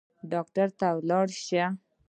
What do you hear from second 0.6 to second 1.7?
ته لاړ شئ